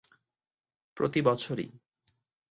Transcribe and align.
প্রতিবছর 0.97 1.57
ই! 1.59 1.69